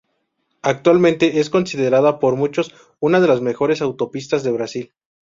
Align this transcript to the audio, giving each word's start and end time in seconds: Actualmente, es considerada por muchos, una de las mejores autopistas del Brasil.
Actualmente, 0.63 1.39
es 1.41 1.51
considerada 1.51 2.17
por 2.17 2.35
muchos, 2.35 2.73
una 2.99 3.19
de 3.19 3.27
las 3.27 3.39
mejores 3.41 3.83
autopistas 3.83 4.41
del 4.41 4.53
Brasil. 4.53 4.95